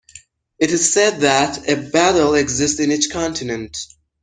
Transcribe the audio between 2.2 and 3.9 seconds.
exists in each continent.